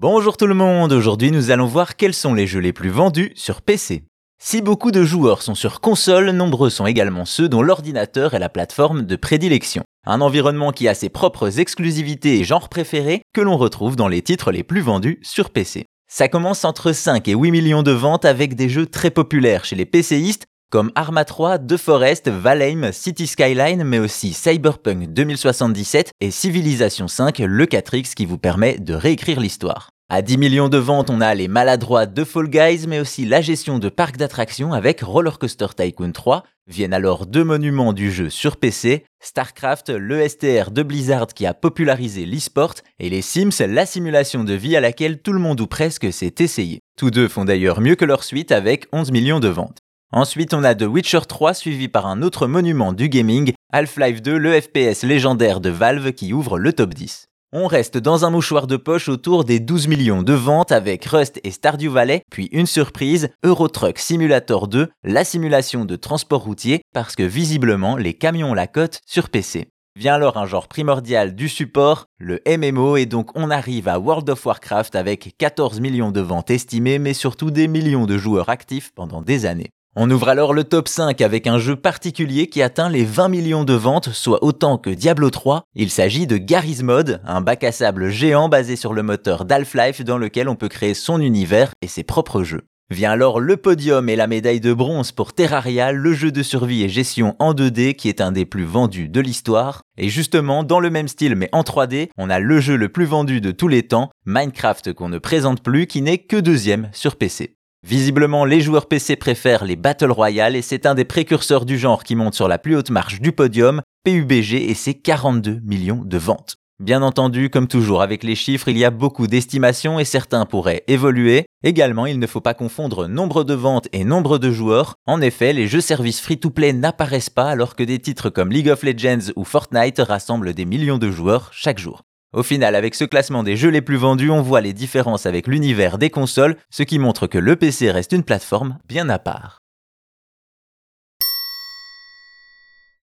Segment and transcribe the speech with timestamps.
[0.00, 3.32] Bonjour tout le monde, aujourd'hui nous allons voir quels sont les jeux les plus vendus
[3.34, 4.04] sur PC.
[4.40, 8.48] Si beaucoup de joueurs sont sur console, nombreux sont également ceux dont l'ordinateur est la
[8.48, 9.82] plateforme de prédilection.
[10.06, 14.22] Un environnement qui a ses propres exclusivités et genres préférés que l'on retrouve dans les
[14.22, 15.86] titres les plus vendus sur PC.
[16.08, 19.74] Ça commence entre 5 et 8 millions de ventes avec des jeux très populaires chez
[19.74, 26.30] les PCistes comme Arma 3, The Forest, Valheim, City Skyline, mais aussi Cyberpunk 2077 et
[26.30, 29.90] Civilization 5, le 4X qui vous permet de réécrire l'histoire.
[30.10, 33.42] À 10 millions de ventes, on a les maladroits de Fall Guys, mais aussi la
[33.42, 36.44] gestion de parcs d'attractions avec Roller Coaster Tycoon 3.
[36.66, 41.52] Viennent alors deux monuments du jeu sur PC, StarCraft, le STR de Blizzard qui a
[41.54, 45.66] popularisé l'e-sport, et les Sims, la simulation de vie à laquelle tout le monde ou
[45.66, 46.80] presque s'est essayé.
[46.96, 49.77] Tous deux font d'ailleurs mieux que leur suite avec 11 millions de ventes.
[50.10, 54.38] Ensuite, on a The Witcher 3 suivi par un autre monument du gaming, Half-Life 2,
[54.38, 57.26] le FPS légendaire de Valve qui ouvre le top 10.
[57.52, 61.40] On reste dans un mouchoir de poche autour des 12 millions de ventes avec Rust
[61.44, 66.80] et Stardew Valley, puis une surprise, Euro Truck Simulator 2, la simulation de transport routier,
[66.94, 69.68] parce que visiblement les camions la cote sur PC.
[69.94, 74.30] Vient alors un genre primordial du support, le MMO, et donc on arrive à World
[74.30, 78.90] of Warcraft avec 14 millions de ventes estimées, mais surtout des millions de joueurs actifs
[78.94, 79.68] pendant des années.
[80.00, 83.64] On ouvre alors le top 5 avec un jeu particulier qui atteint les 20 millions
[83.64, 85.64] de ventes, soit autant que Diablo 3.
[85.74, 90.04] Il s'agit de Garry's Mod, un bac à sable géant basé sur le moteur d'Half-Life
[90.04, 92.62] dans lequel on peut créer son univers et ses propres jeux.
[92.90, 96.84] Vient alors le podium et la médaille de bronze pour Terraria, le jeu de survie
[96.84, 99.82] et gestion en 2D qui est un des plus vendus de l'histoire.
[99.96, 103.04] Et justement, dans le même style mais en 3D, on a le jeu le plus
[103.04, 107.16] vendu de tous les temps, Minecraft qu'on ne présente plus, qui n'est que deuxième sur
[107.16, 107.57] PC.
[107.86, 112.02] Visiblement, les joueurs PC préfèrent les Battle Royale et c'est un des précurseurs du genre
[112.02, 116.18] qui monte sur la plus haute marche du podium, PUBG et ses 42 millions de
[116.18, 116.56] ventes.
[116.80, 120.84] Bien entendu, comme toujours avec les chiffres, il y a beaucoup d'estimations et certains pourraient
[120.86, 121.44] évoluer.
[121.64, 124.94] Également, il ne faut pas confondre nombre de ventes et nombre de joueurs.
[125.06, 128.84] En effet, les jeux services free-to-play n'apparaissent pas alors que des titres comme League of
[128.84, 132.02] Legends ou Fortnite rassemblent des millions de joueurs chaque jour.
[132.34, 135.46] Au final, avec ce classement des jeux les plus vendus, on voit les différences avec
[135.46, 139.60] l'univers des consoles, ce qui montre que le PC reste une plateforme bien à part.